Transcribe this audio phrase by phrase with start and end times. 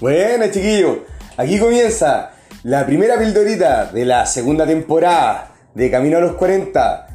[0.00, 0.98] Bueno, chiquillos,
[1.36, 2.30] aquí comienza
[2.62, 7.06] la primera pildorita de la segunda temporada de Camino a los 40.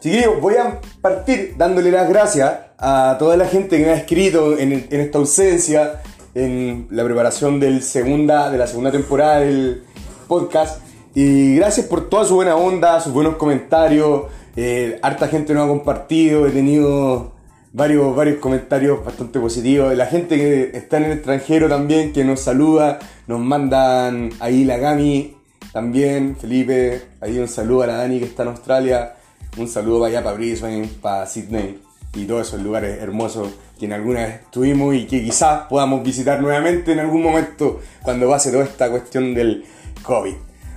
[0.00, 4.58] Chiquillos, voy a partir dándole las gracias a toda la gente que me ha escrito
[4.58, 6.02] en, en esta ausencia,
[6.34, 9.84] en la preparación del segunda, de la segunda temporada del
[10.26, 10.82] podcast.
[11.14, 14.22] Y gracias por toda su buena onda, sus buenos comentarios.
[14.56, 17.37] Eh, harta gente nos ha compartido, he tenido
[17.72, 19.94] varios, varios comentarios bastante positivos.
[19.96, 24.78] La gente que está en el extranjero también, que nos saluda, nos mandan ahí la
[24.78, 25.36] Gami
[25.72, 29.14] también, Felipe, ahí un saludo a la Dani que está en Australia,
[29.56, 31.80] un saludo para allá, para Brisbane, para Sydney
[32.14, 36.92] y todos esos lugares hermosos que alguna vez estuvimos y que quizás podamos visitar nuevamente
[36.92, 39.64] en algún momento cuando pase toda esta cuestión del
[40.02, 40.34] COVID.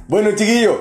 [0.08, 0.78] Bueno, chiquillos,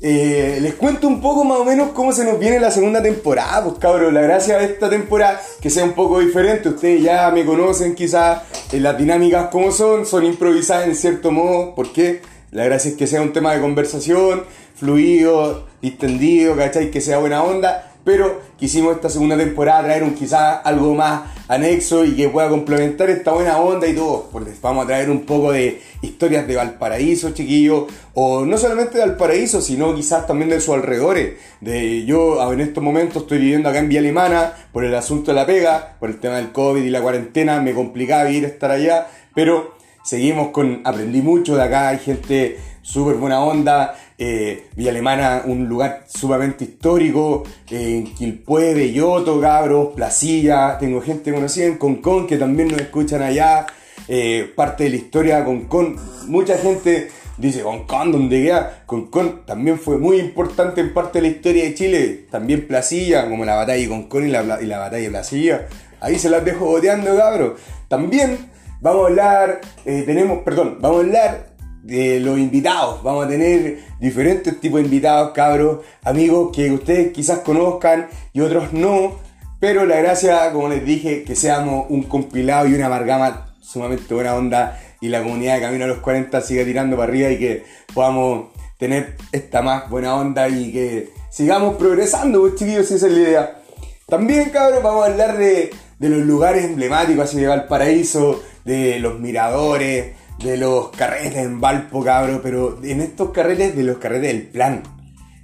[0.00, 3.64] eh, les cuento un poco más o menos cómo se nos viene la segunda temporada,
[3.64, 7.44] pues cabros, la gracia de esta temporada que sea un poco diferente, ustedes ya me
[7.44, 12.22] conocen quizás, eh, las dinámicas como son, son improvisadas en cierto modo, ¿por qué?
[12.50, 16.90] La gracia es que sea un tema de conversación, fluido, distendido, ¿cachai?
[16.90, 22.04] Que sea buena onda pero quisimos esta segunda temporada traer un quizás algo más anexo
[22.04, 24.28] y que pueda complementar esta buena onda y todo.
[24.30, 28.98] Pues les vamos a traer un poco de historias de Valparaíso, chiquillos, o no solamente
[28.98, 31.38] de Valparaíso, sino quizás también de sus alrededores.
[31.60, 35.34] De yo en estos momentos estoy viviendo acá en Vía Alemana por el asunto de
[35.34, 38.70] la pega, por el tema del COVID y la cuarentena, me complicaba ir a estar
[38.70, 42.58] allá, pero seguimos con, aprendí mucho de acá, hay gente
[42.90, 50.76] súper buena onda, eh, Villa Alemana, un lugar sumamente histórico, en Quilpué, Belloto, Cabros, Placilla,
[50.78, 53.66] tengo gente conocida en Concón que también nos escuchan allá,
[54.08, 55.96] eh, parte de la historia de Concón,
[56.26, 58.82] mucha gente dice Concón, ¿dónde queda?
[58.86, 63.44] Concón también fue muy importante en parte de la historia de Chile, también Placilla, como
[63.44, 65.68] la batalla de Concón y la, la batalla de Placilla,
[66.00, 67.60] ahí se las dejo boteando, cabros.
[67.86, 68.36] También
[68.80, 71.50] vamos a hablar, eh, tenemos, perdón, vamos a hablar
[71.82, 73.02] de los invitados.
[73.02, 78.72] Vamos a tener diferentes tipos de invitados, cabros, amigos que ustedes quizás conozcan y otros
[78.72, 79.18] no.
[79.58, 84.34] Pero la gracia, como les dije, que seamos un compilado y una amalgama sumamente buena
[84.34, 87.64] onda y la comunidad de Camino a los 40 siga tirando para arriba y que
[87.94, 88.48] podamos
[88.78, 93.62] tener esta más buena onda y que sigamos progresando, pues chiquillos, esa es la idea.
[94.06, 99.20] También, cabros, vamos a hablar de, de los lugares emblemáticos así de Valparaíso, de los
[99.20, 104.42] miradores, de los carretes en Valpo, cabro, pero en estos carretes de los carretes del
[104.42, 104.82] plan.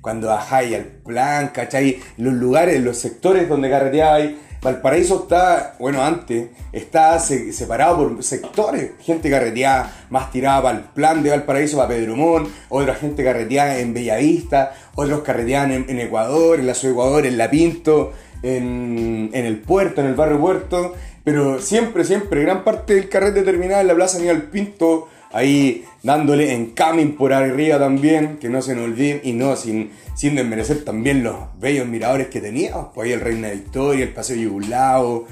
[0.01, 1.99] Cuando bajáis al plan, ¿cachai?
[2.17, 4.33] Los lugares, los sectores donde carreteabais.
[4.63, 8.93] Valparaíso está, bueno, antes, está separado por sectores.
[9.01, 13.93] Gente carreteada más tirada para el plan de Valparaíso, para Pedromón, otra gente carreteada en
[13.93, 19.59] Bellavista, otros carreteaban en, Ecuador, en la ciudad Ecuador, en La Pinto, en, en el
[19.59, 20.95] puerto, en el barrio puerto.
[21.27, 26.53] Pero siempre, siempre, gran parte del carrete terminaba en la Plaza Aníbal Pinto, ahí dándole
[26.53, 30.85] en camin por arriba también, que no se nos olviden, y no sin, sin desmerecer
[30.85, 35.27] también los bellos miradores que teníamos, pues ahí el Reina Victoria, el Paseo Yugulao,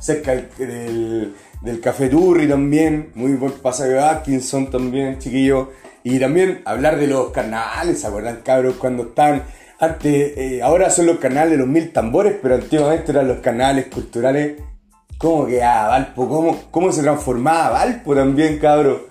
[0.00, 5.70] cerca del, del, Café Turri también, muy buen paseo Atkinson también, chiquillo,
[6.02, 9.44] y también hablar de los carnavales, ¿se acuerdan cabros cuando están
[9.78, 13.86] antes, eh, ahora son los canales de los mil tambores, pero antiguamente eran los canales
[13.86, 14.54] culturales
[15.20, 19.02] cómo quedaba Valpo, cómo, cómo se transformaba Valpo también, cabrón.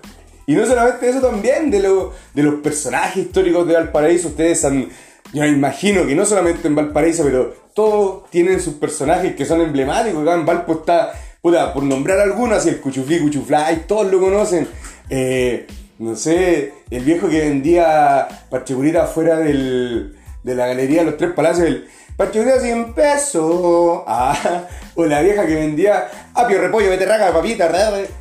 [0.44, 4.88] Y no solamente eso también, de, de los personajes históricos de Valparaíso, ustedes han,
[5.32, 9.60] yo me imagino que no solamente en Valparaíso, pero todos tienen sus personajes que son
[9.60, 14.66] emblemáticos, acá en Valpo está, puta, por nombrar algunos, el Cuchuflí, Cuchuflay, todos lo conocen.
[15.08, 15.68] Eh,
[16.00, 21.66] no sé, el viejo que vendía pachecurita fuera del, de la galería los Tres Palacios,
[21.66, 24.02] el Pachecurita 100 pesos.
[24.06, 27.70] Ah, o la vieja que vendía apio, repollo, beterraga, papita,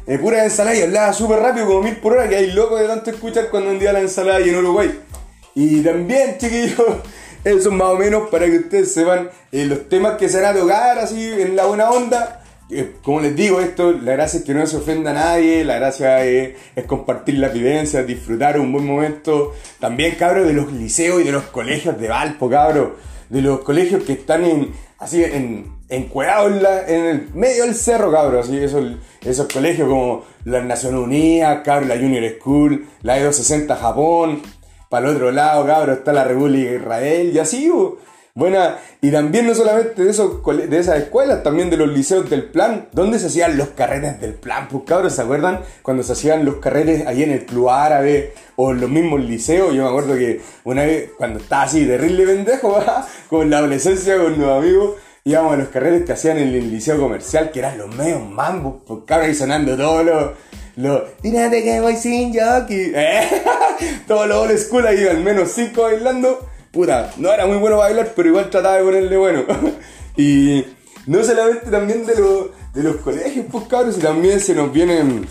[0.08, 2.88] eh, pura ensalada y hablaba súper rápido, como mil por hora, que hay loco de
[2.88, 5.00] tanto escuchar cuando vendía la ensalada y en Uruguay.
[5.56, 6.80] Y también, chiquillos,
[7.44, 10.60] eso más o menos para que ustedes sepan eh, los temas que se van a
[10.60, 12.39] tocar así en la buena onda.
[12.72, 15.80] Eh, como les digo, esto, la gracia es que no se ofenda a nadie, la
[15.80, 16.56] gracia es,
[16.86, 19.54] compartir la vivencia, disfrutar un buen momento.
[19.80, 22.90] También, cabros, de los liceos y de los colegios de Valpo, cabros,
[23.30, 28.12] de los colegios que están en, así en, encuadrados en, en, el medio del cerro,
[28.12, 28.86] cabros, así esos,
[29.22, 34.42] esos colegios como la Naciones Unidas, cabros, la Junior School, la E260 Japón,
[34.90, 37.72] para el otro lado, cabros, está la República Israel, y así,
[38.40, 42.46] Buena, y también no solamente de, esos, de esas escuelas, también de los liceos del
[42.46, 45.60] plan, donde se hacían los carretes del plan, pues cabros, ¿se acuerdan?
[45.82, 49.74] Cuando se hacían los carretes ahí en el club árabe o en los mismos liceos,
[49.76, 52.82] yo me acuerdo que una vez, cuando estaba así, terrible pendejo,
[53.30, 54.96] con la adolescencia, con los amigos,
[55.26, 58.84] íbamos a los carretes que hacían en el liceo comercial, que eran los medios mambos,
[58.84, 60.32] por cabra y sonando todos los.
[60.78, 62.94] Los, tírate que voy sin jockey.
[62.96, 63.28] Eh,
[64.08, 66.49] todos los old school ahí, al menos cinco bailando.
[66.72, 69.44] Puta, no era muy bueno bailar, pero igual trataba de ponerle bueno.
[70.18, 70.66] y
[71.08, 75.28] no solamente también de, los de los colegios, pues cabros, y también se nos vienen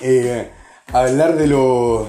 [0.00, 0.50] eh,
[0.92, 2.08] a hablar de los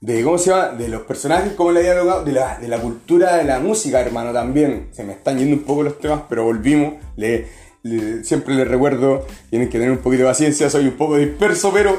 [0.00, 2.78] de cómo se llama, de los personajes, como le había tocado, de la, de la
[2.78, 4.88] cultura de la música, hermano, también.
[4.92, 6.94] Se me están yendo un poco los temas, pero volvimos.
[7.16, 7.46] Le,
[8.22, 11.98] siempre les recuerdo, tienen que tener un poquito de paciencia, soy un poco disperso, pero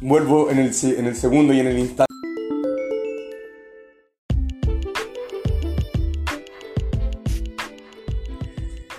[0.00, 2.06] vuelvo en el, en el segundo y en el instante.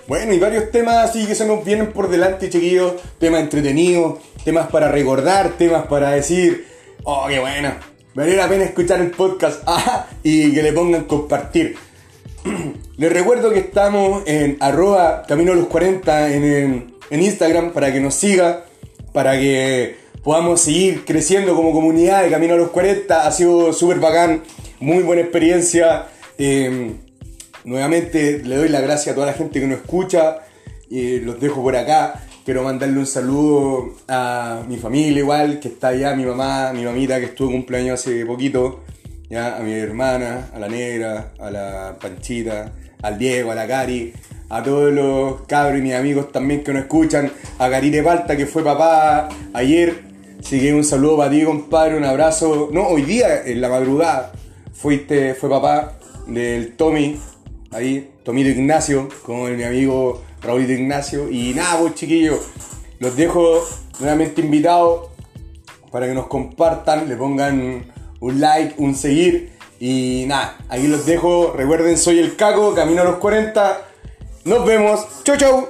[0.08, 2.94] Bueno, y varios temas así que se nos vienen por delante, chiquillos.
[3.18, 6.66] Temas entretenidos, temas para recordar, temas para decir,
[7.04, 7.74] oh, qué bueno,
[8.14, 9.62] Vale la pena escuchar el podcast
[10.22, 11.76] y que le pongan compartir.
[12.96, 18.14] Les recuerdo que estamos en arroba camino a los 40 en, Instagram para que nos
[18.14, 18.64] siga,
[19.12, 23.26] para que podamos seguir creciendo como comunidad de Camino a los 40.
[23.26, 24.42] Ha sido súper bacán,
[24.80, 26.06] muy buena experiencia.
[26.38, 26.96] Em,
[27.68, 30.38] nuevamente le doy la gracia a toda la gente que nos escucha.
[30.90, 32.24] y los dejo por acá.
[32.44, 37.20] Quiero mandarle un saludo a mi familia igual, que está allá, mi mamá, mi mamita
[37.20, 38.80] que estuvo cumpleaños hace poquito,
[39.28, 39.58] ¿ya?
[39.58, 42.72] a mi hermana, a la negra, a la panchita,
[43.02, 44.14] al Diego, a la Cari,
[44.48, 48.46] a todos los cabros y mis amigos también que nos escuchan, a Karine Palta que
[48.46, 50.04] fue papá ayer,
[50.40, 54.32] así que un saludo para ti compadre, un abrazo, no, hoy día en la madrugada
[54.72, 57.18] fuiste, fue papá del Tommy,
[57.70, 61.28] ahí, Tomito Ignacio, con mi amigo Raúl Ignacio.
[61.30, 62.40] Y nada, pues chiquillos,
[62.98, 63.64] los dejo
[64.00, 65.08] nuevamente invitados
[65.90, 69.52] para que nos compartan, le pongan un like, un seguir.
[69.80, 71.52] Y nada, ahí los dejo.
[71.56, 73.82] Recuerden, soy el Caco, camino a los 40.
[74.44, 75.06] Nos vemos.
[75.24, 75.66] Chau, chau.